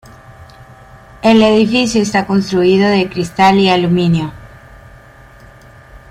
[1.21, 4.33] El edificio está construido de cristal y aluminio.